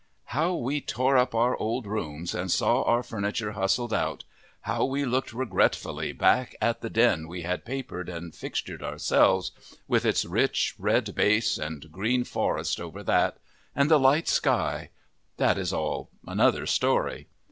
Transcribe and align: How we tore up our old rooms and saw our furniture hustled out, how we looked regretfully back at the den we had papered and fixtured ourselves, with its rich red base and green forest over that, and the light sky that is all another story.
How 0.33 0.55
we 0.55 0.81
tore 0.81 1.15
up 1.15 1.35
our 1.35 1.55
old 1.57 1.85
rooms 1.85 2.33
and 2.33 2.49
saw 2.51 2.81
our 2.81 3.03
furniture 3.03 3.51
hustled 3.51 3.93
out, 3.93 4.23
how 4.61 4.83
we 4.83 5.05
looked 5.05 5.31
regretfully 5.31 6.11
back 6.11 6.55
at 6.59 6.81
the 6.81 6.89
den 6.89 7.27
we 7.27 7.43
had 7.43 7.65
papered 7.65 8.09
and 8.09 8.33
fixtured 8.33 8.81
ourselves, 8.81 9.51
with 9.87 10.03
its 10.03 10.25
rich 10.25 10.73
red 10.79 11.13
base 11.13 11.59
and 11.59 11.91
green 11.91 12.23
forest 12.23 12.81
over 12.81 13.03
that, 13.03 13.37
and 13.75 13.91
the 13.91 13.99
light 13.99 14.27
sky 14.27 14.89
that 15.37 15.59
is 15.59 15.71
all 15.71 16.09
another 16.27 16.65
story. 16.65 17.27